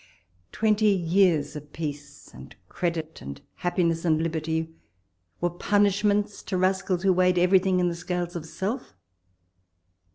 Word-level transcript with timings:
twenty 0.51 0.87
years 0.89 1.55
of 1.55 1.71
peace, 1.73 2.33
and 2.33 2.55
credit, 2.67 3.21
and 3.21 3.41
happi 3.61 3.85
ness, 3.85 4.03
and 4.03 4.19
liberty, 4.19 4.73
were 5.39 5.47
punishments 5.51 6.41
to 6.41 6.57
rascals 6.57 7.03
who 7.03 7.13
weighed 7.13 7.37
everything 7.37 7.79
in 7.79 7.87
the 7.87 7.93
scales 7.93 8.35
of 8.35 8.43
self 8.47 8.95